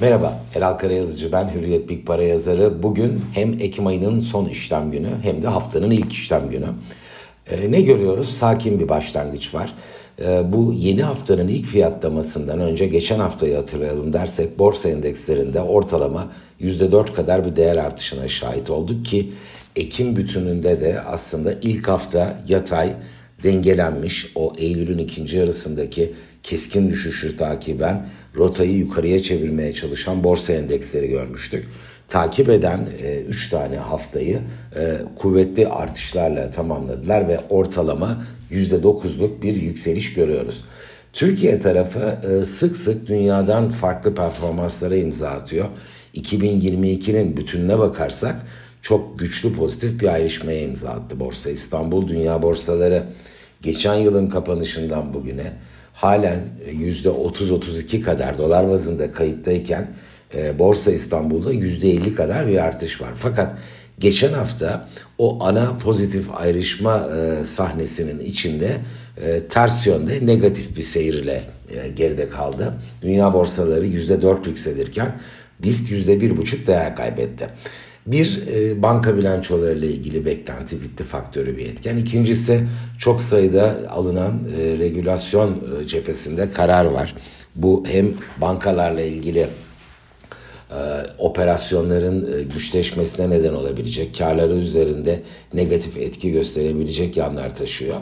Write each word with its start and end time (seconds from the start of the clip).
Merhaba, 0.00 0.40
Helal 0.52 0.72
Karayazıcı 0.72 1.32
ben, 1.32 1.54
Hürriyet 1.54 1.88
Big 1.88 2.06
Para 2.06 2.22
yazarı. 2.22 2.82
Bugün 2.82 3.22
hem 3.34 3.52
Ekim 3.52 3.86
ayının 3.86 4.20
son 4.20 4.48
işlem 4.48 4.90
günü 4.90 5.08
hem 5.22 5.42
de 5.42 5.48
haftanın 5.48 5.90
ilk 5.90 6.12
işlem 6.12 6.50
günü. 6.50 6.66
Ee, 7.46 7.72
ne 7.72 7.80
görüyoruz? 7.80 8.28
Sakin 8.28 8.80
bir 8.80 8.88
başlangıç 8.88 9.54
var. 9.54 9.74
Ee, 10.22 10.52
bu 10.52 10.72
yeni 10.72 11.02
haftanın 11.02 11.48
ilk 11.48 11.66
fiyatlamasından 11.66 12.60
önce 12.60 12.86
geçen 12.86 13.18
haftayı 13.18 13.56
hatırlayalım 13.56 14.12
dersek 14.12 14.58
borsa 14.58 14.88
endekslerinde 14.88 15.60
ortalama 15.60 16.28
%4 16.60 17.12
kadar 17.12 17.44
bir 17.44 17.56
değer 17.56 17.76
artışına 17.76 18.28
şahit 18.28 18.70
olduk 18.70 19.06
ki 19.06 19.30
Ekim 19.76 20.16
bütününde 20.16 20.80
de 20.80 21.00
aslında 21.00 21.52
ilk 21.62 21.88
hafta 21.88 22.38
yatay 22.48 22.94
dengelenmiş 23.42 24.32
o 24.34 24.52
Eylül'ün 24.58 24.98
ikinci 24.98 25.36
yarısındaki 25.36 26.14
keskin 26.42 26.90
düşüşü 26.90 27.36
takiben 27.36 28.08
rotayı 28.36 28.76
yukarıya 28.76 29.22
çevirmeye 29.22 29.74
çalışan 29.74 30.24
borsa 30.24 30.52
endeksleri 30.52 31.08
görmüştük. 31.08 31.64
Takip 32.08 32.48
eden 32.48 32.88
3 33.28 33.46
e, 33.46 33.50
tane 33.50 33.76
haftayı 33.76 34.40
e, 34.76 34.98
kuvvetli 35.18 35.68
artışlarla 35.68 36.50
tamamladılar 36.50 37.28
ve 37.28 37.40
ortalama 37.48 38.24
%9'luk 38.52 39.42
bir 39.42 39.56
yükseliş 39.56 40.14
görüyoruz. 40.14 40.64
Türkiye 41.12 41.60
tarafı 41.60 42.18
e, 42.30 42.44
sık 42.44 42.76
sık 42.76 43.06
dünyadan 43.06 43.70
farklı 43.70 44.14
performanslara 44.14 44.96
imza 44.96 45.28
atıyor. 45.28 45.66
2022'nin 46.14 47.36
bütününe 47.36 47.78
bakarsak 47.78 48.46
çok 48.82 49.18
güçlü 49.18 49.52
pozitif 49.54 50.00
bir 50.00 50.06
ayrışmaya 50.06 50.62
imza 50.62 50.88
attı 50.88 51.20
Borsa 51.20 51.50
İstanbul. 51.50 52.08
Dünya 52.08 52.42
borsaları 52.42 53.06
geçen 53.62 53.94
yılın 53.94 54.28
kapanışından 54.28 55.14
bugüne 55.14 55.52
halen 55.92 56.48
%30-32 56.72 58.00
kadar 58.00 58.38
dolar 58.38 58.70
bazında 58.70 59.12
kayıptayken 59.12 59.90
e, 60.34 60.58
Borsa 60.58 60.90
İstanbul'da 60.90 61.54
%50 61.54 62.14
kadar 62.14 62.48
bir 62.48 62.58
artış 62.58 63.00
var. 63.00 63.10
Fakat 63.16 63.58
geçen 63.98 64.32
hafta 64.32 64.88
o 65.18 65.44
ana 65.44 65.78
pozitif 65.78 66.40
ayrışma 66.40 67.08
e, 67.16 67.44
sahnesinin 67.44 68.20
içinde 68.20 68.76
e, 69.16 69.42
ters 69.44 69.86
yönde 69.86 70.26
negatif 70.26 70.76
bir 70.76 70.82
seyirle 70.82 71.42
e, 71.74 71.88
geride 71.88 72.28
kaldı. 72.28 72.74
Dünya 73.02 73.32
borsaları 73.32 73.86
%4 73.86 74.48
yükselirken 74.48 75.20
BIST 75.62 75.90
%1,5 75.90 76.66
değer 76.66 76.96
kaybetti. 76.96 77.48
Bir 78.10 78.42
e, 78.46 78.82
banka 78.82 79.16
bilançoları 79.16 79.78
ile 79.78 79.86
ilgili 79.86 80.24
beklenti 80.24 80.82
bitti 80.82 81.04
faktörü 81.04 81.56
bir 81.56 81.66
etken. 81.66 81.96
İkincisi 81.96 82.66
çok 82.98 83.22
sayıda 83.22 83.76
alınan 83.90 84.40
e, 84.60 84.78
regülasyon 84.78 85.50
e, 85.50 85.86
cephesinde 85.86 86.52
karar 86.52 86.84
var. 86.84 87.14
Bu 87.54 87.84
hem 87.86 88.06
bankalarla 88.40 89.02
ilgili 89.02 89.46
operasyonların 91.18 92.38
e, 92.38 92.42
güçleşmesine 92.42 93.30
neden 93.30 93.54
olabilecek, 93.54 94.18
karları 94.18 94.54
üzerinde 94.54 95.22
negatif 95.54 95.96
etki 95.96 96.32
gösterebilecek 96.32 97.16
yanlar 97.16 97.56
taşıyor. 97.56 97.96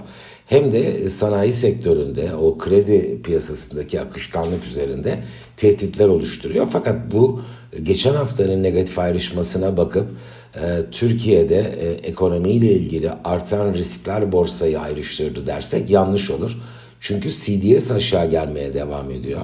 Hem 0.47 0.73
de 0.73 1.09
sanayi 1.09 1.53
sektöründe 1.53 2.35
o 2.35 2.59
kredi 2.59 3.23
piyasasındaki 3.23 4.01
akışkanlık 4.01 4.65
üzerinde 4.67 5.23
tehditler 5.57 6.09
oluşturuyor. 6.09 6.67
Fakat 6.71 7.13
bu 7.13 7.43
geçen 7.83 8.15
haftanın 8.15 8.63
negatif 8.63 8.99
ayrışmasına 8.99 9.77
bakıp 9.77 10.09
e, 10.55 10.91
Türkiye'de 10.91 11.59
e, 11.81 12.09
ekonomiyle 12.09 12.73
ilgili 12.73 13.11
artan 13.25 13.75
riskler 13.75 14.33
borsayı 14.33 14.81
ayrıştırdı 14.81 15.47
dersek 15.47 15.91
yanlış 15.91 16.31
olur. 16.31 16.57
Çünkü 17.01 17.31
CDS 17.31 17.91
aşağı 17.91 18.31
gelmeye 18.31 18.75
devam 18.75 19.11
ediyor. 19.11 19.41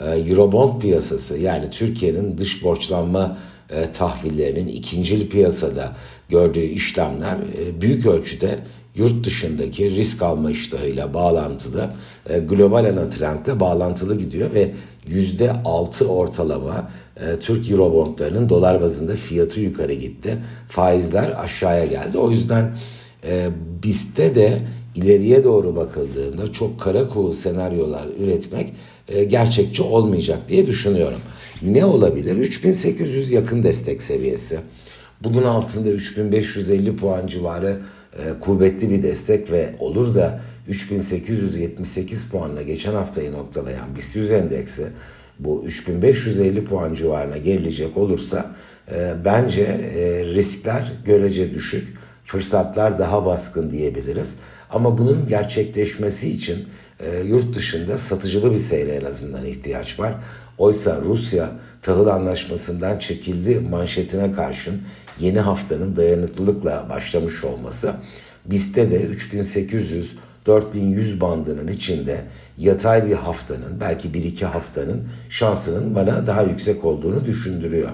E, 0.00 0.04
Eurobond 0.04 0.80
piyasası 0.80 1.38
yani 1.38 1.70
Türkiye'nin 1.70 2.38
dış 2.38 2.64
borçlanma 2.64 3.38
e, 3.70 3.92
tahvillerinin 3.92 4.68
ikincil 4.68 5.28
piyasada 5.28 5.96
gördüğü 6.28 6.60
işlemler 6.60 7.36
e, 7.36 7.80
büyük 7.80 8.06
ölçüde 8.06 8.58
yurt 8.94 9.26
dışındaki 9.26 9.90
risk 9.90 10.22
alma 10.22 10.50
iştahıyla 10.50 11.14
bağlantılı, 11.14 11.90
global 12.48 12.84
ana 12.84 13.08
trendle 13.08 13.60
bağlantılı 13.60 14.18
gidiyor 14.18 14.54
ve 14.54 14.72
yüzde 15.06 15.52
altı 15.64 16.08
ortalama 16.08 16.90
Türk 17.40 17.70
Eurobondlarının 17.70 18.48
dolar 18.48 18.80
bazında 18.80 19.16
fiyatı 19.16 19.60
yukarı 19.60 19.92
gitti. 19.92 20.38
Faizler 20.68 21.44
aşağıya 21.44 21.86
geldi. 21.86 22.18
O 22.18 22.30
yüzden 22.30 22.76
e, 23.26 23.48
BIST'te 23.82 24.34
de 24.34 24.58
ileriye 24.94 25.44
doğru 25.44 25.76
bakıldığında 25.76 26.52
çok 26.52 26.80
kara 26.80 27.08
kuğu 27.08 27.32
senaryolar 27.32 28.06
üretmek 28.18 28.72
e, 29.08 29.24
gerçekçi 29.24 29.82
olmayacak 29.82 30.48
diye 30.48 30.66
düşünüyorum. 30.66 31.20
Ne 31.62 31.84
olabilir? 31.84 32.36
3800 32.36 33.32
yakın 33.32 33.62
destek 33.62 34.02
seviyesi. 34.02 34.58
Bunun 35.24 35.42
altında 35.42 35.88
3550 35.88 36.96
puan 36.96 37.26
civarı 37.26 37.80
e, 38.18 38.38
kuvvetli 38.40 38.90
bir 38.90 39.02
destek 39.02 39.50
ve 39.50 39.74
olur 39.80 40.14
da 40.14 40.40
3878 40.68 42.30
puanla 42.30 42.62
geçen 42.62 42.92
haftayı 42.92 43.32
noktalayan 43.32 43.96
BIST 43.96 44.16
100 44.16 44.32
endeksi 44.32 44.86
bu 45.38 45.64
3550 45.66 46.64
puan 46.64 46.94
civarına 46.94 47.36
gerilecek 47.36 47.96
olursa 47.96 48.54
e, 48.92 49.14
bence 49.24 49.62
e, 49.62 50.24
riskler 50.24 50.92
görece 51.04 51.54
düşük, 51.54 51.96
fırsatlar 52.24 52.98
daha 52.98 53.26
baskın 53.26 53.70
diyebiliriz. 53.70 54.36
Ama 54.70 54.98
bunun 54.98 55.26
gerçekleşmesi 55.26 56.30
için 56.30 56.68
e, 57.00 57.20
yurt 57.20 57.54
dışında 57.54 57.98
satıcılı 57.98 58.50
bir 58.52 58.56
seyre 58.56 58.92
en 58.92 59.04
azından 59.04 59.46
ihtiyaç 59.46 60.00
var. 60.00 60.14
Oysa 60.58 61.00
Rusya 61.04 61.50
tahıl 61.82 62.06
anlaşmasından 62.06 62.98
çekildi 62.98 63.60
manşetine 63.60 64.32
karşın 64.32 64.82
yeni 65.20 65.40
haftanın 65.40 65.96
dayanıklılıkla 65.96 66.86
başlamış 66.90 67.44
olması 67.44 67.94
BIST'te 68.46 68.90
de 68.90 69.02
3800 69.02 70.16
4100 70.46 71.20
bandının 71.20 71.68
içinde 71.68 72.20
yatay 72.58 73.06
bir 73.06 73.14
haftanın 73.14 73.80
belki 73.80 74.14
bir 74.14 74.24
iki 74.24 74.46
haftanın 74.46 75.08
şansının 75.30 75.94
bana 75.94 76.26
daha 76.26 76.42
yüksek 76.42 76.84
olduğunu 76.84 77.26
düşündürüyor. 77.26 77.90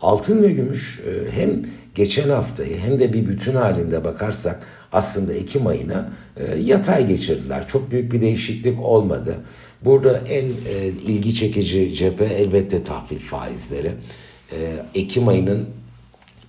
Altın 0.00 0.42
ve 0.42 0.52
gümüş 0.52 1.00
e, 1.00 1.32
hem 1.32 1.62
geçen 2.00 2.28
haftayı 2.28 2.78
hem 2.78 3.00
de 3.00 3.12
bir 3.12 3.28
bütün 3.28 3.54
halinde 3.54 4.04
bakarsak 4.04 4.60
aslında 4.92 5.32
Ekim 5.32 5.66
ayına 5.66 6.12
e, 6.36 6.58
yatay 6.58 7.06
geçirdiler. 7.06 7.68
Çok 7.68 7.90
büyük 7.90 8.12
bir 8.12 8.20
değişiklik 8.20 8.80
olmadı. 8.80 9.36
Burada 9.84 10.18
en 10.18 10.44
e, 10.44 10.86
ilgi 10.86 11.34
çekici 11.34 11.94
cephe 11.94 12.24
elbette 12.24 12.84
tahvil 12.84 13.18
faizleri. 13.18 13.92
Ekim 14.94 15.28
ayının 15.28 15.68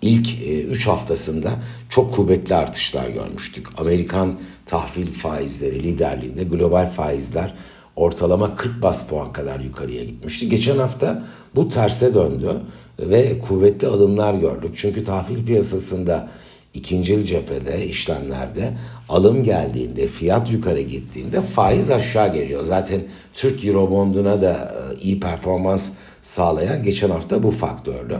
ilk 0.02 0.28
3 0.70 0.88
haftasında 0.88 1.60
çok 1.90 2.16
kuvvetli 2.16 2.56
artışlar 2.56 3.10
görmüştük. 3.10 3.68
Amerikan 3.80 4.40
tahvil 4.66 5.12
faizleri 5.12 5.84
liderliğinde 5.84 6.44
global 6.44 6.90
faizler 6.90 7.54
ortalama 7.96 8.56
40 8.56 8.81
bas 8.81 9.07
puan 9.07 9.34
kadar 9.34 9.59
yukarıya 9.59 10.03
gitmişti. 10.03 10.50
Geçen 10.50 10.78
hafta 10.78 11.24
bu 11.56 11.69
terse 11.69 12.13
döndü 12.13 12.62
ve 13.00 13.40
kuvvetli 13.40 13.88
alımlar 13.88 14.34
gördük. 14.34 14.72
Çünkü 14.75 15.03
tahvil 15.03 15.46
piyasasında 15.46 16.29
ikincil 16.74 17.25
cephede 17.25 17.85
işlemlerde 17.85 18.74
alım 19.09 19.44
geldiğinde 19.44 20.07
fiyat 20.07 20.52
yukarı 20.52 20.81
gittiğinde 20.81 21.41
faiz 21.41 21.91
aşağı 21.91 22.34
geliyor. 22.34 22.63
Zaten 22.63 23.02
Türk 23.34 23.66
Eurobond'una 23.66 24.41
da 24.41 24.53
e, 24.53 25.00
iyi 25.02 25.19
performans 25.19 25.90
sağlayan 26.22 26.84
geçen 26.84 27.09
hafta 27.09 27.44
bu 27.44 27.52
faktördü. 27.52 28.19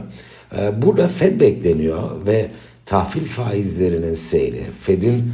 E, 0.58 0.82
burada 0.82 1.08
Fed 1.08 1.40
bekleniyor 1.40 2.26
ve 2.26 2.50
tahvil 2.86 3.24
faizlerinin 3.24 4.14
seyri 4.14 4.62
Fed'in 4.80 5.32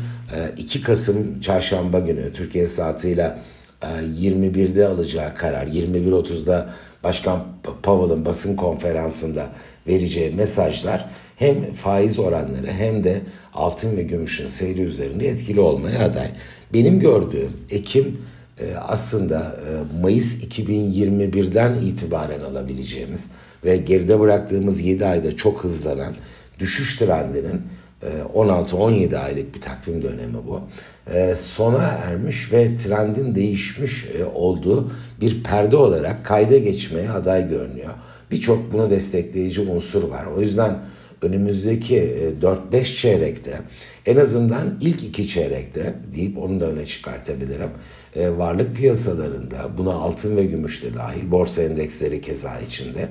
2 0.56 0.82
Kasım 0.82 1.40
çarşamba 1.40 1.98
günü 1.98 2.32
Türkiye 2.32 2.66
saatiyle 2.66 3.38
21'de 3.82 4.86
alacağı 4.86 5.34
karar 5.34 5.66
21.30'da 5.66 6.70
Başkan 7.04 7.46
Powell'ın 7.82 8.24
basın 8.24 8.56
konferansında 8.56 9.48
vereceği 9.86 10.34
mesajlar 10.34 11.10
hem 11.36 11.72
faiz 11.72 12.18
oranları 12.18 12.66
hem 12.66 13.04
de 13.04 13.20
altın 13.54 13.96
ve 13.96 14.02
gümüşün 14.02 14.46
seyri 14.46 14.80
üzerinde 14.80 15.28
etkili 15.28 15.60
olmaya 15.60 16.04
aday. 16.04 16.30
Benim 16.74 16.98
gördüğüm 16.98 17.52
Ekim 17.70 18.18
e, 18.60 18.74
aslında 18.74 19.38
e, 19.38 20.00
Mayıs 20.02 20.44
2021'den 20.44 21.74
itibaren 21.74 22.40
alabileceğimiz 22.40 23.26
ve 23.64 23.76
geride 23.76 24.20
bıraktığımız 24.20 24.80
7 24.80 25.06
ayda 25.06 25.36
çok 25.36 25.64
hızlanan 25.64 26.14
düşüş 26.58 26.98
trendinin 26.98 27.62
16-17 28.02 29.14
e, 29.14 29.18
aylık 29.18 29.54
bir 29.54 29.60
takvim 29.60 30.02
dönemi 30.02 30.38
bu. 30.46 30.60
E, 31.14 31.36
sona 31.36 31.82
ermiş 31.82 32.52
ve 32.52 32.76
trendin 32.76 33.34
değişmiş 33.34 34.06
e, 34.18 34.24
olduğu 34.24 34.92
bir 35.20 35.42
perde 35.42 35.76
olarak 35.76 36.24
kayda 36.24 36.58
geçmeye 36.58 37.10
aday 37.10 37.48
görünüyor. 37.48 37.90
Birçok 38.30 38.72
bunu 38.72 38.90
destekleyici 38.90 39.60
unsur 39.60 40.02
var. 40.02 40.26
O 40.36 40.40
yüzden 40.40 40.78
önümüzdeki 41.22 42.14
4-5 42.72 42.96
çeyrekte 42.96 43.60
en 44.06 44.16
azından 44.16 44.78
ilk 44.80 45.04
iki 45.04 45.28
çeyrekte 45.28 45.94
deyip 46.16 46.38
onu 46.38 46.60
da 46.60 46.66
öne 46.66 46.86
çıkartabilirim. 46.86 47.70
Varlık 48.16 48.76
piyasalarında 48.76 49.78
buna 49.78 49.92
altın 49.92 50.36
ve 50.36 50.44
gümüş 50.44 50.84
de 50.84 50.94
dahil 50.94 51.30
borsa 51.30 51.62
endeksleri 51.62 52.20
keza 52.20 52.60
içinde 52.60 53.08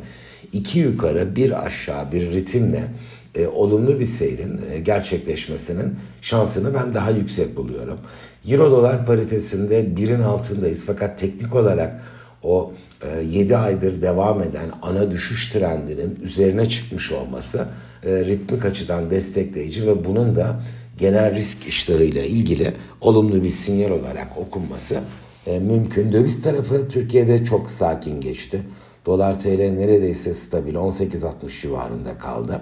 iki 0.54 0.80
yukarı 0.80 1.36
bir 1.36 1.66
aşağı 1.66 2.12
bir 2.12 2.32
ritimle 2.32 2.84
e, 3.38 3.48
olumlu 3.48 4.00
bir 4.00 4.06
seyrin 4.06 4.62
e, 4.72 4.80
gerçekleşmesinin 4.80 5.96
şansını 6.22 6.74
ben 6.74 6.94
daha 6.94 7.12
yüksek 7.12 7.56
buluyorum. 7.56 8.00
Euro 8.48 8.72
dolar 8.72 9.06
paritesinde 9.06 9.96
birin 9.98 10.22
altındayız 10.22 10.86
fakat 10.86 11.20
teknik 11.20 11.56
olarak 11.56 12.02
o 12.44 12.74
e, 13.02 13.24
7 13.24 13.58
aydır 13.58 14.02
devam 14.02 14.44
eden 14.44 14.70
ana 14.82 15.12
düşüş 15.12 15.50
trendinin 15.50 16.20
üzerine 16.24 16.70
çıkmış 16.70 17.12
olması 17.12 17.66
e, 18.04 18.26
ritmik 18.26 18.66
açıdan 18.66 19.10
destekleyici 19.10 19.88
ve 19.88 20.06
bunun 20.06 20.36
da 20.36 20.62
genel 20.98 21.36
risk 21.36 21.68
iştahıyla 21.68 22.22
ilgili 22.22 22.74
olumlu 23.02 23.44
bir 23.44 23.50
sinyal 23.50 23.92
olarak 23.92 24.38
okunması 24.38 25.00
e, 25.48 25.60
mümkün. 25.60 26.14
Döviz 26.14 26.42
tarafı 26.42 26.88
Türkiye'de 26.88 27.46
çok 27.46 27.70
sakin 27.70 28.22
geçti. 28.22 28.62
Dolar 29.06 29.40
TL 29.40 29.60
neredeyse 29.60 30.34
stabil 30.34 30.76
18.60 30.76 31.62
civarında 31.62 32.18
kaldı. 32.18 32.62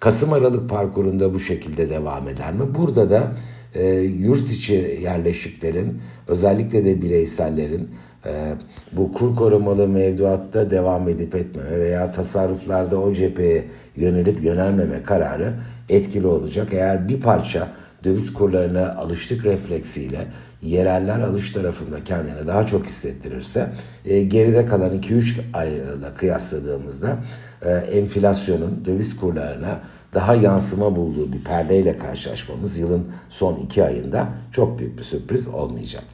Kasım 0.00 0.32
Aralık 0.32 0.70
parkurunda 0.70 1.34
bu 1.34 1.40
şekilde 1.40 1.90
devam 1.90 2.28
eder 2.28 2.52
mi? 2.52 2.74
Burada 2.74 3.10
da 3.10 3.32
e, 3.74 3.94
yurt 4.00 4.50
içi 4.50 4.98
yerleşiklerin 5.02 6.00
özellikle 6.28 6.84
de 6.84 7.02
bireysellerin 7.02 7.90
e, 8.26 8.54
bu 8.92 9.12
kur 9.12 9.36
korumalı 9.36 9.88
mevduatta 9.88 10.70
devam 10.70 11.08
edip 11.08 11.34
etmeme 11.34 11.78
veya 11.78 12.12
tasarruflarda 12.12 13.00
o 13.00 13.12
cepheye 13.12 13.64
yönelip 13.96 14.44
yönelmeme 14.44 15.02
kararı 15.02 15.54
etkili 15.88 16.26
olacak. 16.26 16.68
Eğer 16.72 17.08
bir 17.08 17.20
parça 17.20 17.68
döviz 18.04 18.32
kurlarına 18.32 18.92
alıştık 18.92 19.44
refleksiyle 19.44 20.26
yereller 20.62 21.18
alış 21.20 21.50
tarafında 21.50 22.04
kendini 22.04 22.46
daha 22.46 22.66
çok 22.66 22.86
hissettirirse 22.86 23.72
e, 24.04 24.22
geride 24.22 24.66
kalan 24.66 24.98
2-3 24.98 25.40
ayla 25.54 26.14
kıyasladığımızda 26.14 27.18
e, 27.62 27.70
enflasyonun 27.70 28.84
döviz 28.84 29.16
kurlarına 29.16 29.80
daha 30.14 30.34
yansıma 30.34 30.96
bulduğu 30.96 31.32
bir 31.32 31.44
perdeyle 31.44 31.96
karşılaşmamız 31.96 32.78
yılın 32.78 33.12
son 33.28 33.56
iki 33.56 33.84
ayında 33.84 34.28
çok 34.52 34.78
büyük 34.78 34.98
bir 34.98 35.02
sürpriz 35.02 35.48
olmayacak. 35.48 36.04